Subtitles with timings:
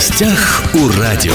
[0.00, 1.34] гостях у радио.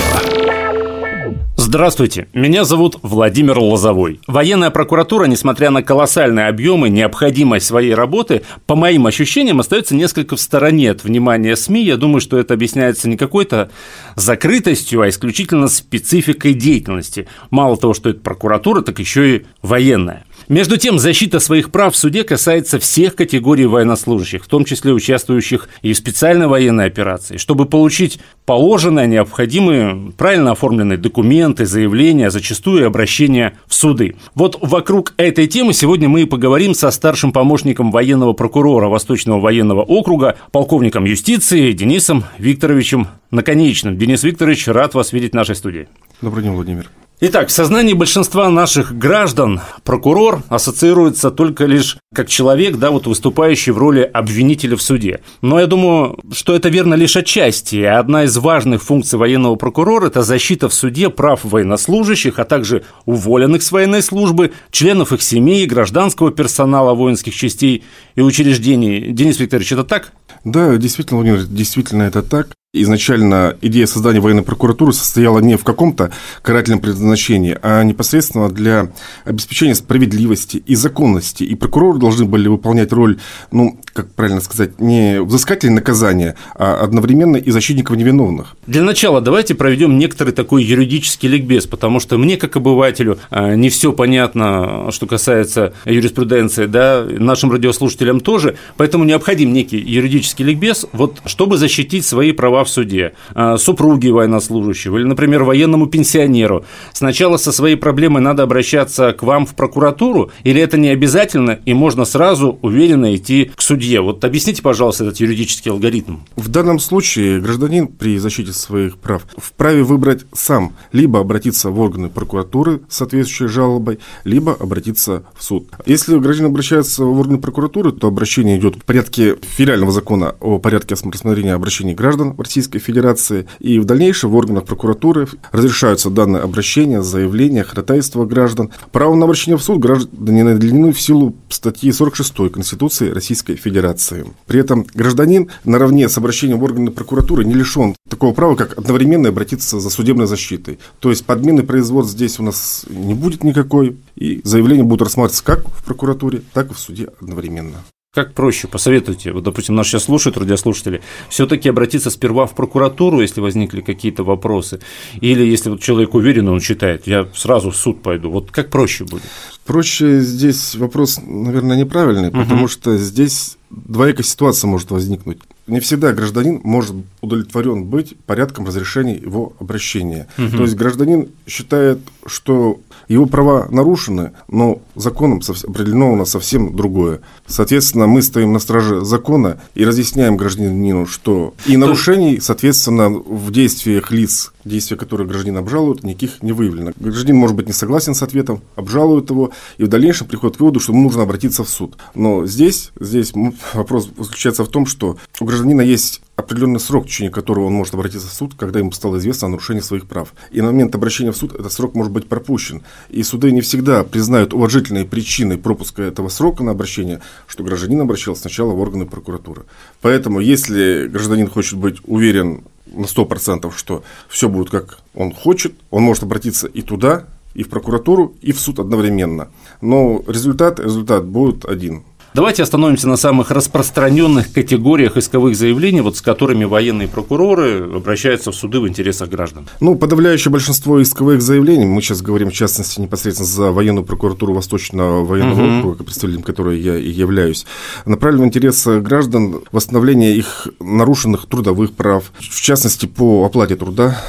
[1.56, 4.19] Здравствуйте, меня зовут Владимир Лозовой.
[4.25, 10.41] Военная прокуратура, несмотря на колоссальные объемы, необходимость своей работы, по моим ощущениям, остается несколько в
[10.41, 11.84] стороне от внимания СМИ.
[11.84, 13.70] Я думаю, что это объясняется не какой-то
[14.16, 17.27] закрытостью, а исключительно спецификой деятельности.
[17.52, 20.23] Мало того, что это прокуратура, так еще и военная.
[20.48, 25.70] Между тем, защита своих прав в суде касается всех категорий военнослужащих, в том числе участвующих
[25.82, 27.37] и в специальной военной операции.
[27.37, 34.17] Чтобы получить положенное, необходимые, правильно оформленные документы, заявления, зачастую обращения в суды.
[34.35, 39.81] Вот вокруг этой темы сегодня мы и поговорим со старшим помощником военного прокурора Восточного военного
[39.81, 43.98] округа, полковником юстиции Денисом Викторовичем Наконечным.
[43.98, 45.87] Денис Викторович, рад вас видеть в нашей студии.
[46.21, 46.89] Добрый день, Владимир.
[47.21, 53.71] Итак, в сознании большинства наших граждан прокурор ассоциируется только лишь как человек, да, вот выступающий
[53.71, 55.21] в роли обвинителя в суде.
[55.41, 57.77] Но я думаю, что это верно лишь отчасти.
[57.83, 63.63] Одна из важных функций военного прокурора– это защита в суде прав военнослужащих, а также уволенных
[63.63, 69.12] с военной службы, членов их семей, гражданского персонала воинских частей и учреждений.
[69.12, 70.12] Денис Викторович, это так?
[70.44, 72.50] Да, действительно, Владимир, действительно это так.
[72.81, 78.92] Изначально идея создания военной прокуратуры состояла не в каком-то карательном предназначении, а непосредственно для
[79.23, 81.44] обеспечения справедливости и законности.
[81.44, 83.18] И прокуроры должны были выполнять роль,
[83.52, 88.58] ну, как правильно сказать, не взыскателей наказания, а одновременно и защитников невиновных.
[88.68, 93.70] Для начала давайте проведем некоторый такой юридический ликбез, потому что мне, как обывателю, а, не
[93.70, 101.22] все понятно, что касается юриспруденции, да, нашим радиослушателям тоже, поэтому необходим некий юридический ликбез, вот
[101.26, 106.66] чтобы защитить свои права в суде, а, супруги военнослужащего или, например, военному пенсионеру.
[106.94, 111.74] Сначала со своей проблемой надо обращаться к вам в прокуратуру, или это не обязательно, и
[111.74, 114.02] можно сразу уверенно идти к судье?
[114.02, 116.18] Вот объясните, пожалуйста, этот юридический алгоритм.
[116.36, 122.10] В данном случае гражданин при защите своих прав вправе выбрать сам, либо обратиться в органы
[122.10, 125.68] прокуратуры с соответствующей жалобой, либо обратиться в суд.
[125.86, 130.96] Если гражданин обращается в органы прокуратуры, то обращение идет в порядке федерального закона о порядке
[130.96, 136.42] рассмотрения обращений граждан в России Российской Федерации, и в дальнейшем в органах прокуратуры разрешаются данные
[136.42, 138.70] обращения, заявления, ходатайства граждан.
[138.94, 144.26] Право на обращение в суд граждане наделены в силу статьи 46 Конституции Российской Федерации.
[144.48, 149.28] При этом гражданин наравне с обращением в органы прокуратуры не лишен такого права, как одновременно
[149.28, 150.80] обратиться за судебной защитой.
[151.02, 155.68] То есть подмены производств здесь у нас не будет никакой, и заявление будут рассматриваться как
[155.68, 157.84] в прокуратуре, так и в суде одновременно.
[158.16, 158.70] Как проще?
[158.70, 159.34] Посоветуйте.
[159.34, 161.02] Вот, допустим, нас сейчас слушают радиослушатели.
[161.28, 164.80] Все-таки обратиться сперва в прокуратуру, если возникли какие-то вопросы.
[165.20, 168.31] Или если вот человек уверен, он считает, я сразу в суд пойду.
[168.31, 169.24] Вот как проще будет?
[169.66, 172.40] Проще здесь вопрос, наверное, неправильный, угу.
[172.40, 175.40] потому что здесь двоякая ситуация может возникнуть.
[175.68, 180.28] Не всегда гражданин может удовлетворен быть порядком разрешения его обращения.
[180.38, 180.58] Угу.
[180.58, 187.22] То есть гражданин считает, что его права нарушены, но законом определено у нас совсем другое.
[187.48, 194.12] Соответственно, мы стоим на страже закона и разъясняем гражданину, что и нарушений, соответственно, в действиях
[194.12, 196.92] лиц, действия которых гражданин обжалует, никаких не выявлено.
[197.00, 200.80] Гражданин может быть не согласен с ответом, обжалует его, и в дальнейшем приходит к выводу,
[200.80, 201.96] что ему нужно обратиться в суд.
[202.16, 203.34] Но здесь, здесь
[203.74, 207.94] вопрос заключается в том, что у гражданина есть определенный срок, в течение которого он может
[207.94, 210.34] обратиться в суд, когда ему стало известно о нарушении своих прав.
[210.52, 212.84] И на момент обращения в суд этот срок может быть пропущен.
[213.09, 218.42] И суды не всегда признают уважительной причиной пропуска этого срока на обращение, что гражданин обращался
[218.42, 219.64] сначала в органы прокуратуры.
[220.02, 222.64] Поэтому, если гражданин хочет быть уверен
[222.95, 227.69] на 100%, что все будет как он хочет, он может обратиться и туда, и в
[227.69, 229.50] прокуратуру, и в суд одновременно.
[229.81, 232.03] Но результат, результат будет один–
[232.35, 238.56] Давайте остановимся на самых распространенных категориях исковых заявлений, вот с которыми военные прокуроры обращаются в
[238.56, 239.69] суды в интересах граждан.
[239.79, 245.24] Ну, подавляющее большинство исковых заявлений, мы сейчас говорим в частности непосредственно за военную прокуратуру Восточного
[245.24, 245.78] военного угу.
[245.78, 247.66] округа, представителем которой я и являюсь,
[248.06, 254.21] направлены в интересы граждан восстановления их нарушенных трудовых прав, в частности по оплате труда.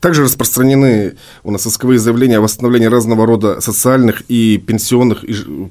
[0.00, 1.14] Также распространены
[1.44, 5.24] у нас исковые заявления о восстановлении разного рода социальных и пенсионных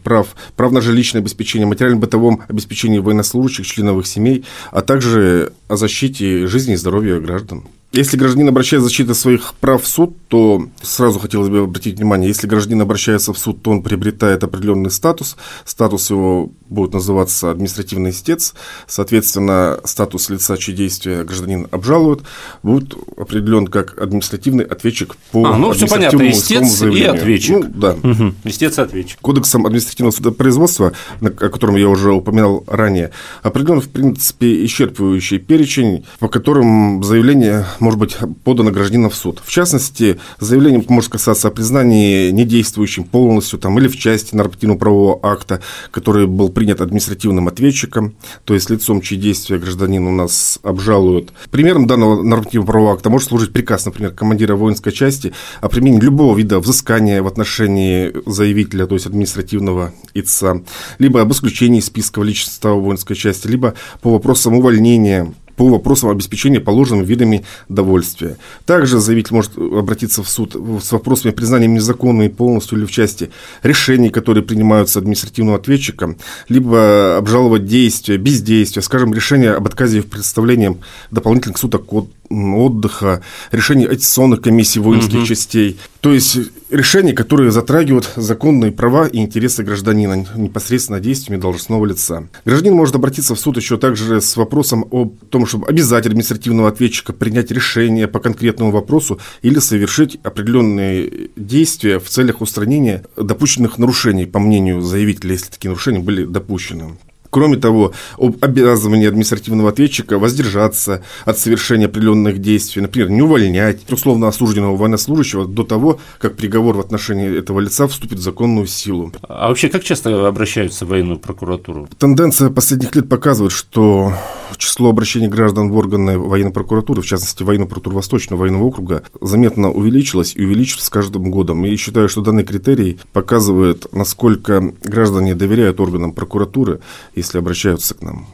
[0.06, 6.46] прав, прав на жилищное обеспечение материально-бытовом обеспечении военнослужащих, членов их семей, а также о защите
[6.48, 7.64] жизни и здоровья граждан.
[7.94, 12.30] Если гражданин обращается за защитой своих прав в суд, то сразу хотелось бы обратить внимание,
[12.30, 15.36] если гражданин обращается в суд, то он приобретает определенный статус.
[15.66, 18.54] Статус его будет называться административный истец.
[18.88, 22.22] Соответственно, статус лица, чьи действия гражданин обжалует,
[22.64, 27.58] будет определен как административный ответчик по а, ну, все понятно, истец и ответчик.
[27.58, 27.92] Ну, да.
[27.92, 28.36] Угу.
[28.46, 29.20] Истец и ответчик.
[29.20, 33.12] Кодексом административного судопроизводства, о котором я уже упоминал ранее,
[33.44, 39.42] определен, в принципе, исчерпывающий перечень, по которым заявление может быть подано гражданином в суд.
[39.44, 45.62] В частности, заявление может касаться о признании недействующим полностью там, или в части нормативно-правового акта,
[45.92, 51.34] который был принят административным ответчиком, то есть лицом, чьи действия гражданин у нас обжалуют.
[51.50, 56.60] Примером данного нормативно-правового акта может служить приказ, например, командира воинской части о применении любого вида
[56.60, 60.62] взыскания в отношении заявителя, то есть административного ИЦА,
[61.00, 66.60] либо об исключении списка в состава воинской части, либо по вопросам увольнения по вопросам обеспечения
[66.60, 68.38] положенными видами довольствия.
[68.66, 73.30] Также заявитель может обратиться в суд с вопросами признания незаконными полностью или в части
[73.62, 76.18] решений, которые принимаются административным ответчиком,
[76.50, 80.80] либо обжаловать действия, бездействия, скажем, решение об отказе в представлении
[81.12, 83.22] дополнительных суток от отдыха,
[83.52, 85.26] решений аттестационных комиссий воинских угу.
[85.26, 85.80] частей.
[86.00, 86.38] То есть
[86.70, 92.28] решения, которые затрагивают законные права и интересы гражданина непосредственно действиями должностного лица.
[92.46, 97.12] Гражданин может обратиться в суд еще также с вопросом о том, чтобы обязать административного ответчика
[97.12, 104.40] принять решение по конкретному вопросу или совершить определенные действия в целях устранения допущенных нарушений, по
[104.40, 106.98] мнению заявителя, если такие нарушения были допущены.
[107.32, 114.28] Кроме того, об обязывании административного ответчика воздержаться от совершения определенных действий, например, не увольнять условно
[114.28, 119.14] осужденного военнослужащего до того, как приговор в отношении этого лица вступит в законную силу.
[119.28, 121.88] А вообще, как часто обращаются в военную прокуратуру?
[121.98, 124.14] Тенденция последних лет показывает, что
[124.58, 129.72] число обращений граждан в органы военной прокуратуры, в частности, военную прокуратуру Восточного военного округа, заметно
[129.72, 131.66] увеличилось и увеличивается с каждым годом.
[131.66, 136.82] И считаю, что данный критерий показывает, насколько граждане доверяют органам прокуратуры
[137.22, 138.26] если обращаются к нам.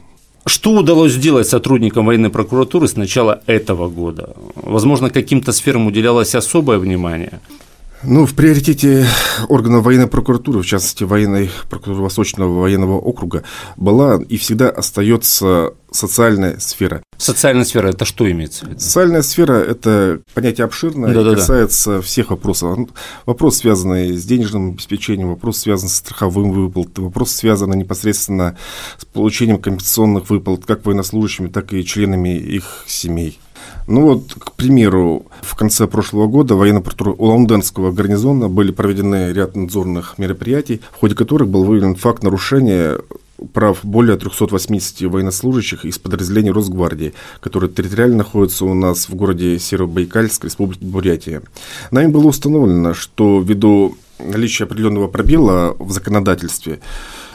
[0.46, 4.34] Что удалось сделать сотрудникам военной прокуратуры с начала этого года?
[4.54, 7.40] Возможно, каким-то сферам уделялось особое внимание?
[8.04, 9.06] Ну, в приоритете
[9.48, 13.42] органов военной прокуратуры, в частности, военной прокуратуры Восточного военного округа,
[13.76, 17.02] была и всегда остается социальная сфера.
[17.16, 18.80] Социальная сфера– это что имеется в виду?
[18.80, 22.78] Социальная сфера– это понятие обширное да, и касается всех вопросов.
[23.26, 28.56] Вопрос, связанный с денежным обеспечением, вопрос, связанный с страховым выплатом, вопрос, связанный непосредственно
[28.98, 33.38] с получением компенсационных выплат как военнослужащими, так и членами их семей.
[33.88, 39.56] Ну вот, к примеру, в конце прошлого года военно прокуратура Улан-Удэнского гарнизона были проведены ряд
[39.56, 42.98] надзорных мероприятий, в ходе которых был выявлен факт нарушения
[43.54, 50.44] прав более 380 военнослужащих из подразделений Росгвардии, которые территориально находятся у нас в городе Северобайкальск,
[50.44, 51.42] Республики Бурятия.
[51.90, 56.80] Нами было установлено, что ввиду наличия определенного пробела в законодательстве,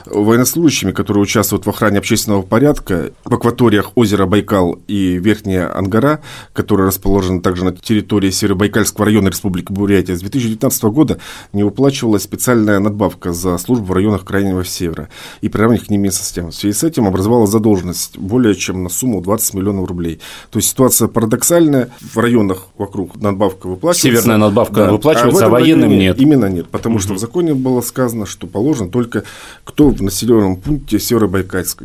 [0.05, 6.21] военнослужащими, которые участвуют в охране общественного порядка в акваториях озера Байкал и Верхняя Ангара,
[6.53, 11.19] которые расположены также на территории Северобайкальского района Республики Бурятия, с 2019 года
[11.51, 15.09] не выплачивалась специальная надбавка за службу в районах Крайнего Севера
[15.41, 16.51] и приравненных к ним систем.
[16.51, 20.19] В связи с этим образовалась задолженность более чем на сумму 20 миллионов рублей.
[20.51, 21.89] То есть ситуация парадоксальная.
[22.01, 24.21] В районах вокруг надбавка выплачивается.
[24.21, 26.19] Северная надбавка да, выплачивается, а, а военным нет.
[26.19, 27.03] Именно нет, потому угу.
[27.03, 29.23] что в законе было сказано, что положено только
[29.63, 31.81] кто в населенном пункте Северобайкальск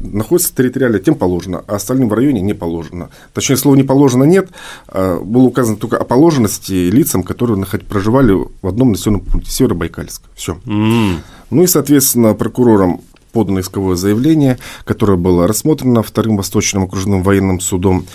[0.00, 3.10] находится территориально, тем положено, а остальным в районе не положено.
[3.34, 4.48] Точнее, слова не положено нет,
[4.88, 10.22] а было указано только о положенности лицам, которые проживали в одном населенном пункте Северобайкальск.
[10.34, 10.58] Все.
[10.64, 11.16] Mm.
[11.50, 13.00] Ну и, соответственно, прокурором
[13.32, 18.06] подано исковое заявление, которое было рассмотрено Вторым Восточным окружным военным судом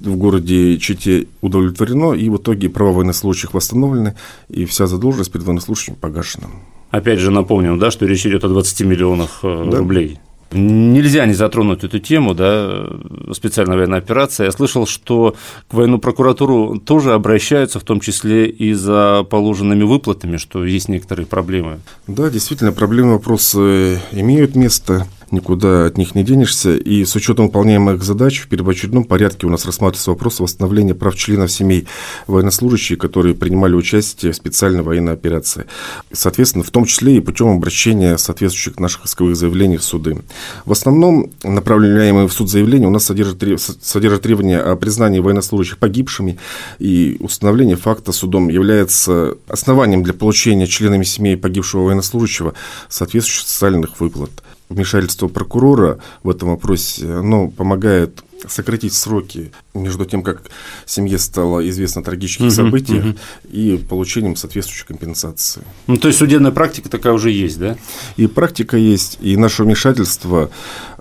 [0.00, 4.14] в городе Чите удовлетворено, и в итоге права военнослужащих восстановлены,
[4.48, 6.46] и вся задолженность перед военнослужащими погашена.
[6.92, 9.78] Опять же напомним, да, что речь идет о 20 миллионах э, да.
[9.78, 10.18] рублей.
[10.52, 12.86] Нельзя не затронуть эту тему, да,
[13.32, 14.44] специальная военная операция.
[14.44, 15.34] Я слышал, что
[15.68, 21.24] к военную прокуратуру тоже обращаются, в том числе и за положенными выплатами, что есть некоторые
[21.24, 21.80] проблемы.
[22.06, 26.76] Да, действительно, проблемы, вопросы имеют место никуда от них не денешься.
[26.76, 31.50] И с учетом выполняемых задач в первоочередном порядке у нас рассматривается вопрос восстановления прав членов
[31.50, 31.86] семей
[32.26, 35.64] военнослужащих, которые принимали участие в специальной военной операции.
[36.12, 40.22] Соответственно, в том числе и путем обращения соответствующих наших исковых заявлений в суды.
[40.64, 43.42] В основном направляемые в суд заявления у нас содержат,
[43.82, 46.38] содержат требования о признании военнослужащих погибшими,
[46.78, 52.54] и установление факта судом является основанием для получения членами семей погибшего военнослужащего
[52.88, 54.30] соответствующих социальных выплат
[54.72, 60.42] вмешательство прокурора в этом вопросе, оно помогает сократить сроки между тем, как
[60.86, 63.16] семье стало известно о трагических угу, событиях угу.
[63.50, 65.62] и получением соответствующей компенсации.
[65.86, 67.76] Ну, то есть судебная практика такая уже есть, да?
[68.16, 70.50] И практика есть, и наше вмешательство,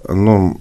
[0.07, 0.59] оно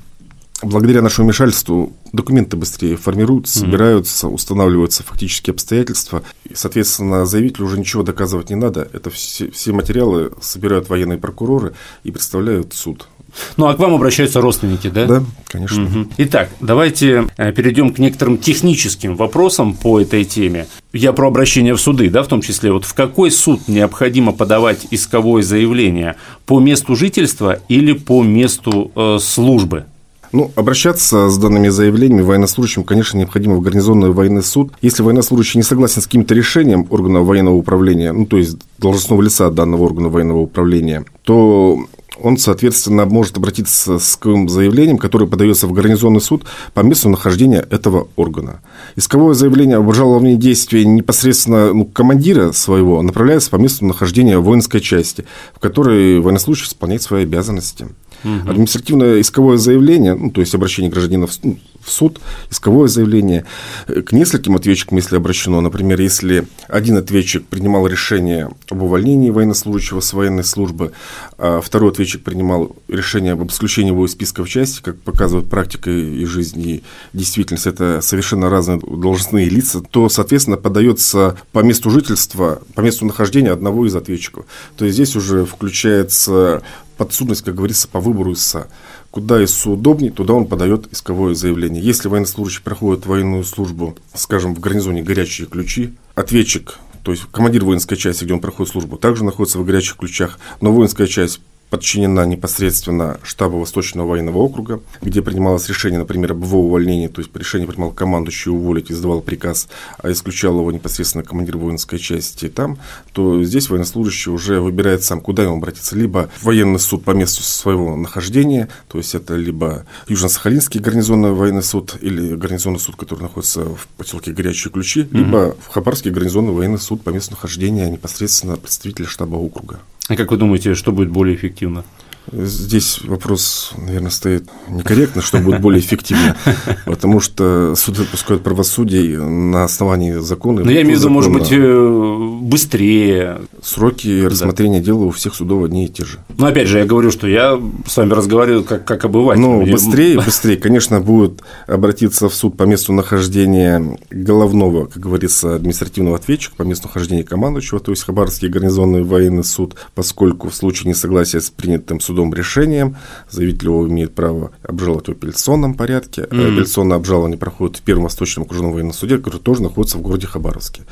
[0.62, 6.22] благодаря нашему вмешательству документы быстрее формируются, собираются, устанавливаются фактические обстоятельства.
[6.48, 8.88] И, соответственно, заявителю уже ничего доказывать не надо.
[8.92, 11.74] Это все, все материалы собирают военные прокуроры
[12.04, 13.08] и представляют суд
[13.56, 15.06] Ну, а к вам обращаются родственники, да?
[15.06, 15.84] Да, конечно.
[15.84, 16.08] Угу.
[16.18, 20.66] Итак, давайте э, перейдем к некоторым техническим вопросам по этой теме.
[20.92, 22.72] Я про обращение в суды, да, в том числе.
[22.72, 26.16] Вот в какой суд необходимо подавать исковое заявление?
[26.46, 29.84] По месту жительства или по месту э, службы?
[30.32, 34.72] Ну, обращаться с данными заявлениями военнослужащим, конечно, необходимо в гарнизонный военный суд.
[34.80, 39.50] Если военнослужащий не согласен с каким-то решением органа военного управления, ну, то есть должностного лица
[39.50, 41.80] данного органа военного управления, то
[42.22, 46.44] он, соответственно, может обратиться с заявлением, которое подается в гарнизонный суд
[46.74, 48.60] по месту нахождения этого органа.
[48.96, 55.24] Исковое заявление об обжаловании действия непосредственно ну, командира своего направляется по месту нахождения воинской части,
[55.54, 57.88] в которой военнослужащий исполняет свои обязанности.
[58.24, 58.50] Угу.
[58.50, 63.46] Административное исковое заявление, ну, то есть обращение гражданина в, ну, в суд, исковое заявление
[63.86, 65.60] э, к нескольким ответчикам, если обращено.
[65.60, 70.92] Например, если один ответчик принимал решение об увольнении военнослужащего с военной службы,
[71.38, 75.90] а второй ответчик принимал решение об исключении его из списка в части, как показывает практика
[75.90, 82.60] и жизнь, и действительность, это совершенно разные должностные лица, то, соответственно, подается по месту жительства,
[82.74, 84.44] по месту нахождения одного из ответчиков.
[84.76, 86.62] То есть здесь уже включается
[87.00, 88.68] подсудность, как говорится, по выбору ИСа.
[89.10, 91.82] Куда ИСу удобнее, туда он подает исковое заявление.
[91.82, 97.96] Если военнослужащий проходит военную службу, скажем, в гарнизоне горячие ключи, ответчик то есть командир воинской
[97.96, 103.18] части, где он проходит службу, также находится в горячих ключах, но воинская часть подчинена непосредственно
[103.22, 107.92] штабу Восточного военного округа, где принималось решение, например, об его увольнении, то есть решение принимал
[107.92, 112.78] командующий уволить, издавал приказ, а исключал его непосредственно командир воинской части там,
[113.12, 115.96] то здесь военнослужащий уже выбирает сам, куда ему обратиться.
[115.96, 121.96] Либо военный суд по месту своего нахождения, то есть это либо Южно-Сахалинский гарнизонный военный суд
[122.00, 127.02] или гарнизонный суд, который находится в поселке Горячие Ключи, либо в Хабарский гарнизонный военный суд
[127.02, 129.80] по месту нахождения непосредственно представителя штаба округа.
[130.10, 131.84] А как вы думаете, что будет более эффективно?
[132.32, 136.36] Здесь вопрос, наверное, стоит некорректно, что будет более эффективно,
[136.86, 140.62] потому что суды отпускают правосудие на основании закона.
[140.62, 143.40] Но я имею в виду, может быть, э, быстрее.
[143.62, 146.18] Сроки рассмотрения дела у всех судов одни и те же.
[146.38, 149.40] Но опять же, я говорю, что я с вами разговариваю как, как обыватель.
[149.40, 156.16] Ну, быстрее, быстрее, конечно, будет обратиться в суд по месту нахождения головного, как говорится, административного
[156.16, 161.40] ответчика, по месту нахождения командующего, то есть Хабаровский гарнизонный военный суд, поскольку в случае несогласия
[161.40, 162.96] с принятым судом судом решением.
[163.30, 166.22] Заявитель его имеет право обжаловать в апелляционном порядке.
[166.22, 166.52] Mm-hmm.
[166.52, 170.82] Апелляционное обжалование проходит в Первом Восточном окружном военном суде, который тоже находится в городе Хабаровске.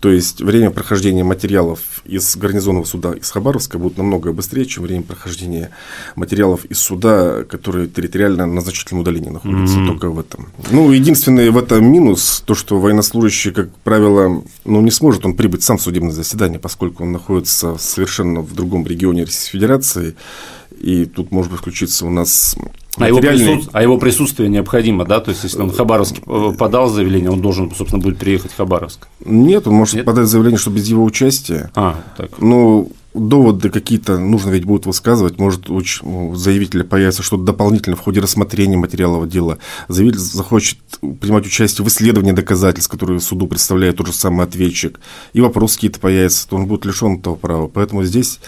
[0.00, 5.02] То есть время прохождения материалов из гарнизонного суда из Хабаровска будет намного быстрее, чем время
[5.02, 5.70] прохождения
[6.14, 9.86] материалов из суда, который территориально на значительном удалении находится, mm-hmm.
[9.86, 10.48] только в этом.
[10.70, 15.62] Ну, единственный в этом минус, то, что военнослужащий, как правило, ну, не сможет он прибыть
[15.62, 20.16] сам в судебное заседание, поскольку он находится совершенно в другом регионе Российской Федерации,
[20.80, 22.56] и тут может быть включиться у нас
[22.98, 23.68] а его, присут...
[23.72, 25.20] а его присутствие необходимо, да?
[25.20, 28.56] То есть, если он в Хабаровск э, подал заявление, он должен, собственно, будет приехать в
[28.56, 29.08] Хабаровск?
[29.24, 30.04] Нет, он может Нет?
[30.06, 31.70] подать заявление, что без его участия.
[31.74, 32.30] А, так.
[32.38, 38.20] Ну, доводы какие-то нужно ведь будет высказывать, может у заявителя появится что-то дополнительное в ходе
[38.20, 39.58] рассмотрения материалов дела.
[39.88, 45.00] Заявитель захочет принимать участие в исследовании доказательств, которые суду представляет тот же самый ответчик,
[45.32, 47.68] и вопросы какие-то появятся, то он будет лишен этого права.
[47.68, 48.40] Поэтому здесь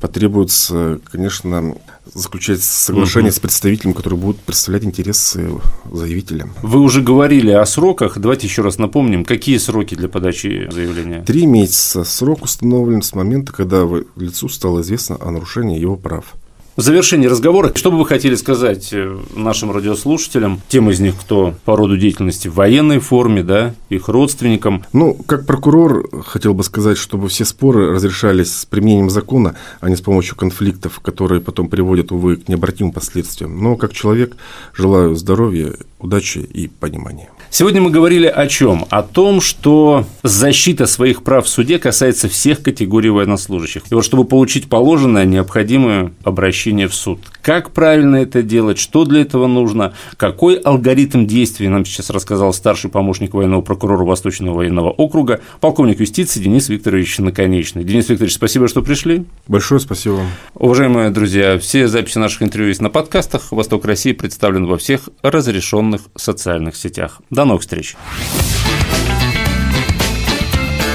[0.00, 1.76] потребуется, конечно,
[2.14, 3.36] заключать соглашение угу.
[3.36, 5.50] с представителем, который будет представлять интересы
[5.90, 6.48] заявителя.
[6.62, 8.18] Вы уже говорили о сроках.
[8.18, 11.22] Давайте еще раз напомним, какие сроки для подачи заявления?
[11.22, 12.04] Три месяца.
[12.04, 13.86] Срок установлен с момента, когда
[14.16, 16.34] лицу стало известно о нарушении его прав.
[16.76, 21.54] В завершении разговора, что бы вы хотели сказать э, нашим радиослушателям, тем из них, кто
[21.64, 24.84] по роду деятельности в военной форме, да, их родственникам?
[24.92, 29.96] Ну, как прокурор, хотел бы сказать, чтобы все споры разрешались с применением закона, а не
[29.96, 33.58] с помощью конфликтов, которые потом приводят, увы, к необратимым последствиям.
[33.62, 34.36] Но как человек
[34.74, 37.30] желаю здоровья, удачи и понимания.
[37.50, 38.86] Сегодня мы говорили о чем?
[38.90, 43.84] О том, что защита своих прав в суде касается всех категорий военнослужащих.
[43.90, 47.20] И вот чтобы получить положенное, необходимое обращение в суд.
[47.42, 52.90] Как правильно это делать, что для этого нужно, какой алгоритм действий нам сейчас рассказал старший
[52.90, 57.84] помощник военного прокурора Восточного военного округа, полковник юстиции Денис Викторович Наконечный.
[57.84, 59.24] Денис Викторович, спасибо, что пришли.
[59.46, 60.20] Большое спасибо.
[60.54, 63.52] Уважаемые друзья, все записи наших интервью есть на подкастах.
[63.52, 67.20] Восток России представлен во всех разрешенных социальных сетях.
[67.36, 67.94] До новых встреч.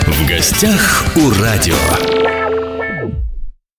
[0.08, 2.11] В гостях у радио.